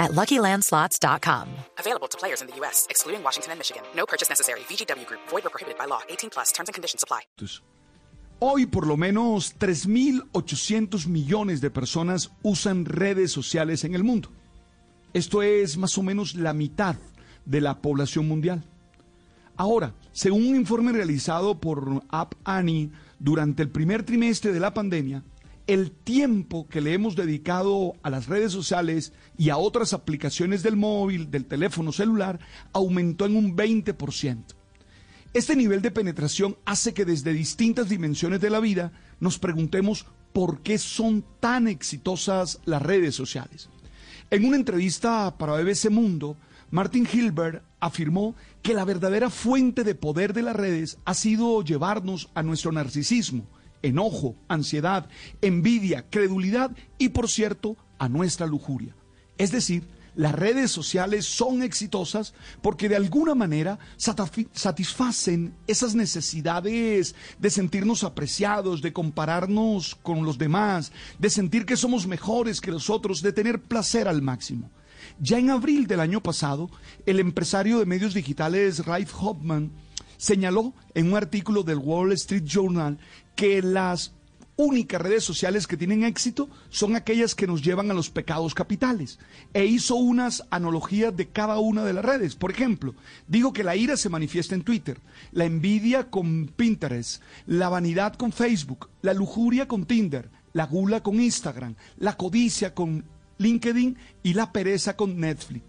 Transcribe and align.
at 0.00 0.10
LuckyLandSlots.com. 0.10 1.46
Available 1.78 2.08
to 2.08 2.18
players 2.18 2.42
in 2.42 2.48
the 2.48 2.56
U.S., 2.56 2.88
excluding 2.90 3.22
Washington 3.22 3.52
and 3.52 3.60
Michigan. 3.60 3.84
No 3.94 4.06
purchase 4.06 4.28
necessary. 4.28 4.60
VGW 4.60 5.06
Group. 5.06 5.20
Void 5.28 5.46
or 5.46 5.50
prohibited 5.50 5.78
by 5.78 5.86
law. 5.86 6.00
18 6.08 6.30
plus. 6.30 6.50
Terms 6.50 6.68
and 6.68 6.74
conditions 6.74 7.04
apply. 7.04 7.20
Hoy 8.42 8.64
por 8.64 8.86
lo 8.86 8.96
menos 8.96 9.54
3.800 9.58 11.06
millones 11.06 11.60
de 11.60 11.70
personas 11.70 12.30
usan 12.42 12.86
redes 12.86 13.32
sociales 13.32 13.84
en 13.84 13.94
el 13.94 14.02
mundo. 14.02 14.30
Esto 15.12 15.42
es 15.42 15.76
más 15.76 15.98
o 15.98 16.02
menos 16.02 16.34
la 16.34 16.54
mitad 16.54 16.96
de 17.44 17.60
la 17.60 17.82
población 17.82 18.26
mundial. 18.26 18.64
Ahora, 19.58 19.92
según 20.12 20.48
un 20.48 20.56
informe 20.56 20.92
realizado 20.92 21.60
por 21.60 22.02
App 22.08 22.32
Annie 22.44 22.90
durante 23.18 23.62
el 23.62 23.68
primer 23.68 24.04
trimestre 24.04 24.54
de 24.54 24.60
la 24.60 24.72
pandemia, 24.72 25.22
el 25.70 25.92
tiempo 25.92 26.66
que 26.66 26.80
le 26.80 26.94
hemos 26.94 27.14
dedicado 27.14 27.94
a 28.02 28.10
las 28.10 28.26
redes 28.26 28.50
sociales 28.50 29.12
y 29.38 29.50
a 29.50 29.56
otras 29.56 29.92
aplicaciones 29.92 30.64
del 30.64 30.74
móvil, 30.74 31.30
del 31.30 31.46
teléfono 31.46 31.92
celular, 31.92 32.40
aumentó 32.72 33.24
en 33.24 33.36
un 33.36 33.56
20%. 33.56 34.46
Este 35.32 35.54
nivel 35.54 35.80
de 35.80 35.92
penetración 35.92 36.56
hace 36.64 36.92
que 36.92 37.04
desde 37.04 37.32
distintas 37.32 37.88
dimensiones 37.88 38.40
de 38.40 38.50
la 38.50 38.58
vida 38.58 38.90
nos 39.20 39.38
preguntemos 39.38 40.06
por 40.32 40.60
qué 40.60 40.76
son 40.76 41.24
tan 41.38 41.68
exitosas 41.68 42.58
las 42.64 42.82
redes 42.82 43.14
sociales. 43.14 43.68
En 44.32 44.46
una 44.46 44.56
entrevista 44.56 45.38
para 45.38 45.52
BBC 45.52 45.88
Mundo, 45.88 46.36
Martin 46.72 47.06
Hilbert 47.12 47.62
afirmó 47.78 48.34
que 48.62 48.74
la 48.74 48.84
verdadera 48.84 49.30
fuente 49.30 49.84
de 49.84 49.94
poder 49.94 50.32
de 50.32 50.42
las 50.42 50.56
redes 50.56 50.98
ha 51.04 51.14
sido 51.14 51.62
llevarnos 51.62 52.28
a 52.34 52.42
nuestro 52.42 52.72
narcisismo, 52.72 53.46
enojo, 53.82 54.36
ansiedad, 54.48 55.08
envidia, 55.40 56.06
credulidad 56.08 56.70
y, 56.98 57.10
por 57.10 57.28
cierto, 57.28 57.76
a 57.98 58.08
nuestra 58.08 58.46
lujuria. 58.46 58.94
Es 59.38 59.52
decir, 59.52 59.88
las 60.16 60.34
redes 60.34 60.70
sociales 60.70 61.24
son 61.24 61.62
exitosas 61.62 62.34
porque 62.62 62.88
de 62.88 62.96
alguna 62.96 63.34
manera 63.34 63.78
satisfacen 63.96 65.54
esas 65.66 65.94
necesidades 65.94 67.14
de 67.38 67.50
sentirnos 67.50 68.04
apreciados, 68.04 68.82
de 68.82 68.92
compararnos 68.92 69.94
con 69.94 70.24
los 70.24 70.36
demás, 70.36 70.92
de 71.18 71.30
sentir 71.30 71.64
que 71.64 71.76
somos 71.76 72.06
mejores 72.06 72.60
que 72.60 72.72
los 72.72 72.90
otros, 72.90 73.22
de 73.22 73.32
tener 73.32 73.62
placer 73.62 74.08
al 74.08 74.20
máximo. 74.20 74.70
Ya 75.18 75.38
en 75.38 75.50
abril 75.50 75.86
del 75.86 76.00
año 76.00 76.22
pasado, 76.22 76.70
el 77.06 77.20
empresario 77.20 77.78
de 77.78 77.86
medios 77.86 78.12
digitales 78.12 78.84
Raif 78.84 79.14
Hoffman 79.20 79.70
señaló 80.20 80.74
en 80.92 81.08
un 81.08 81.16
artículo 81.16 81.62
del 81.62 81.78
Wall 81.78 82.12
Street 82.12 82.44
Journal 82.44 82.98
que 83.34 83.62
las 83.62 84.12
únicas 84.56 85.00
redes 85.00 85.24
sociales 85.24 85.66
que 85.66 85.78
tienen 85.78 86.04
éxito 86.04 86.50
son 86.68 86.94
aquellas 86.94 87.34
que 87.34 87.46
nos 87.46 87.62
llevan 87.62 87.90
a 87.90 87.94
los 87.94 88.10
pecados 88.10 88.52
capitales. 88.52 89.18
E 89.54 89.64
hizo 89.64 89.94
unas 89.94 90.44
analogías 90.50 91.16
de 91.16 91.28
cada 91.28 91.58
una 91.58 91.84
de 91.84 91.94
las 91.94 92.04
redes. 92.04 92.36
Por 92.36 92.50
ejemplo, 92.50 92.94
digo 93.28 93.54
que 93.54 93.64
la 93.64 93.76
ira 93.76 93.96
se 93.96 94.10
manifiesta 94.10 94.54
en 94.54 94.62
Twitter, 94.62 95.00
la 95.32 95.46
envidia 95.46 96.10
con 96.10 96.48
Pinterest, 96.48 97.22
la 97.46 97.70
vanidad 97.70 98.14
con 98.14 98.30
Facebook, 98.30 98.90
la 99.00 99.14
lujuria 99.14 99.66
con 99.66 99.86
Tinder, 99.86 100.30
la 100.52 100.66
gula 100.66 101.02
con 101.02 101.18
Instagram, 101.18 101.76
la 101.96 102.18
codicia 102.18 102.74
con 102.74 103.06
LinkedIn 103.38 103.96
y 104.22 104.34
la 104.34 104.52
pereza 104.52 104.96
con 104.96 105.18
Netflix. 105.18 105.64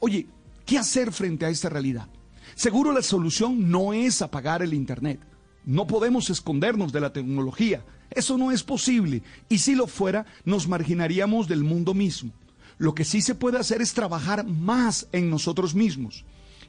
Oye, 0.00 0.26
¿qué 0.66 0.76
hacer 0.76 1.12
frente 1.12 1.46
a 1.46 1.50
esta 1.50 1.68
realidad? 1.68 2.08
Seguro 2.54 2.92
la 2.92 3.02
solución 3.02 3.70
no 3.70 3.92
es 3.92 4.22
apagar 4.22 4.62
el 4.62 4.74
Internet. 4.74 5.20
No 5.64 5.86
podemos 5.86 6.28
escondernos 6.30 6.92
de 6.92 7.00
la 7.00 7.12
tecnología. 7.12 7.84
Eso 8.10 8.36
no 8.36 8.50
es 8.50 8.62
posible. 8.62 9.22
Y 9.48 9.58
si 9.58 9.74
lo 9.74 9.86
fuera, 9.86 10.26
nos 10.44 10.68
marginaríamos 10.68 11.48
del 11.48 11.64
mundo 11.64 11.94
mismo. 11.94 12.32
Lo 12.78 12.94
que 12.94 13.04
sí 13.04 13.22
se 13.22 13.34
puede 13.34 13.58
hacer 13.58 13.80
es 13.80 13.94
trabajar 13.94 14.44
más 14.44 15.06
en 15.12 15.30
nosotros 15.30 15.74
mismos, 15.74 16.24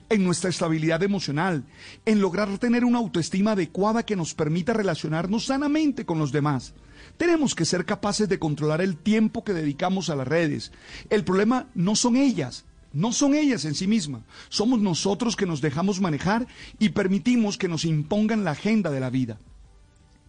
en 0.10 0.24
nuestra 0.24 0.50
estabilidad 0.50 1.02
emocional, 1.02 1.64
en 2.06 2.22
lograr 2.22 2.56
tener 2.60 2.86
una 2.86 3.00
autoestima 3.00 3.54
adecuada 3.54 4.06
que 4.06 4.16
nos 4.16 4.34
permita 4.34 4.74
relacionarnos 4.74 5.46
sanamente 5.46 6.06
con 6.06 6.20
los 6.20 6.32
demás. 6.32 6.74
Tenemos 7.18 7.56
que 7.56 7.66
ser 7.66 7.86
capaces 7.86 8.30
de 8.30 8.40
controlar 8.40 8.82
el 8.82 8.96
tiempo 8.96 9.44
que 9.44 9.54
dedicamos 9.54 10.10
a 10.10 10.16
las 10.16 10.28
redes. 10.28 10.72
El 11.10 11.24
problema 11.24 11.68
no 11.74 11.96
son 11.96 12.16
ellas, 12.16 12.66
no 12.94 13.12
son 13.12 13.36
ellas 13.36 13.66
en 13.66 13.76
sí 13.76 13.88
mismas, 13.88 14.22
somos 14.50 14.80
nosotros 14.80 15.36
que 15.36 15.46
nos 15.46 15.62
dejamos 15.62 16.00
manejar 16.00 16.48
y 16.80 16.90
permitimos 16.90 17.58
que 17.58 17.68
nos 17.68 17.86
impongan 17.86 18.44
la 18.44 18.52
agenda 18.52 18.92
de 18.92 19.00
la 19.00 19.10
vida. 19.10 19.38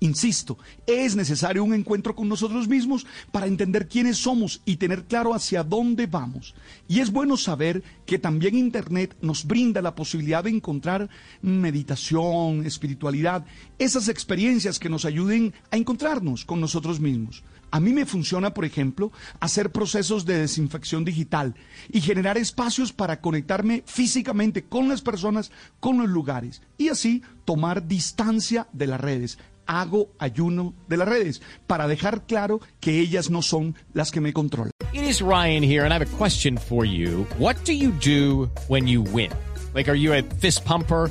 Insisto, 0.04 0.58
es 0.86 1.16
necesario 1.16 1.64
un 1.64 1.72
encuentro 1.72 2.14
con 2.14 2.28
nosotros 2.28 2.68
mismos 2.68 3.06
para 3.32 3.46
entender 3.46 3.88
quiénes 3.88 4.18
somos 4.18 4.60
y 4.66 4.76
tener 4.76 5.04
claro 5.04 5.32
hacia 5.32 5.64
dónde 5.64 6.06
vamos. 6.06 6.54
Y 6.86 7.00
es 7.00 7.10
bueno 7.10 7.38
saber 7.38 7.82
que 8.04 8.18
también 8.18 8.54
Internet 8.54 9.16
nos 9.22 9.46
brinda 9.46 9.80
la 9.80 9.94
posibilidad 9.94 10.44
de 10.44 10.50
encontrar 10.50 11.08
meditación, 11.40 12.66
espiritualidad, 12.66 13.46
esas 13.78 14.08
experiencias 14.08 14.78
que 14.78 14.90
nos 14.90 15.06
ayuden 15.06 15.54
a 15.70 15.78
encontrarnos 15.78 16.44
con 16.44 16.60
nosotros 16.60 17.00
mismos. 17.00 17.42
A 17.70 17.80
mí 17.80 17.94
me 17.94 18.04
funciona, 18.04 18.52
por 18.52 18.66
ejemplo, 18.66 19.10
hacer 19.40 19.72
procesos 19.72 20.26
de 20.26 20.36
desinfección 20.36 21.06
digital 21.06 21.54
y 21.90 22.02
generar 22.02 22.36
espacios 22.36 22.92
para 22.92 23.22
conectarme 23.22 23.82
físicamente 23.86 24.64
con 24.64 24.90
las 24.90 25.00
personas, 25.00 25.50
con 25.80 25.96
los 25.96 26.10
lugares 26.10 26.60
y 26.76 26.90
así 26.90 27.22
tomar 27.46 27.88
distancia 27.88 28.68
de 28.74 28.86
las 28.86 29.00
redes. 29.00 29.38
Hago 29.66 30.10
ayuno 30.18 30.74
de 30.88 30.96
las 30.96 31.08
redes 31.08 31.42
para 31.66 31.88
dejar 31.88 32.26
claro 32.26 32.60
que 32.80 33.00
ellas 33.00 33.30
no 33.30 33.42
son 33.42 33.74
las 33.92 34.10
que 34.10 34.20
me 34.20 34.32
controlan. 34.32 34.70
It 34.92 35.04
is 35.04 35.20
Ryan 35.20 35.62
here 35.62 35.84
and 35.84 35.92
I 35.92 35.98
have 35.98 36.06
a 36.06 36.16
question 36.16 36.56
for 36.58 36.84
you. 36.84 37.26
What 37.38 37.56
do 37.64 37.72
you 37.72 37.90
do 37.90 38.50
when 38.68 38.86
you 38.86 39.02
win? 39.02 39.30
Like, 39.74 39.90
are 39.90 39.96
you 39.96 40.14
a 40.14 40.22
fist 40.22 40.64
pumper? 40.64 41.10